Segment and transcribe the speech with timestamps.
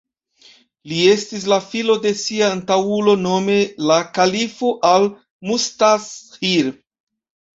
[0.91, 3.57] Li estis la filo de sia antaŭulo, nome
[3.91, 6.73] la kalifo Al-Mustazhir.